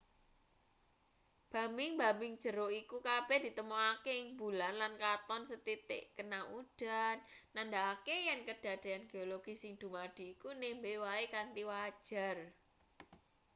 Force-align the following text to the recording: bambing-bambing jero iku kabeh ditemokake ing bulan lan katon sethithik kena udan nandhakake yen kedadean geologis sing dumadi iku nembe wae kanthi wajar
bambing-bambing 1.51 2.33
jero 2.43 2.67
iku 2.81 2.97
kabeh 3.09 3.39
ditemokake 3.45 4.11
ing 4.21 4.27
bulan 4.39 4.73
lan 4.81 4.93
katon 5.03 5.41
sethithik 5.49 6.03
kena 6.17 6.39
udan 6.59 7.15
nandhakake 7.55 8.15
yen 8.27 8.39
kedadean 8.47 9.01
geologis 9.11 9.59
sing 9.61 9.73
dumadi 9.81 10.25
iku 10.33 10.49
nembe 10.61 10.93
wae 11.05 11.25
kanthi 11.35 11.63
wajar 11.71 12.37